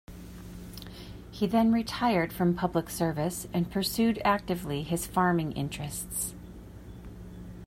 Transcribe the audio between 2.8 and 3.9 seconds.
service, and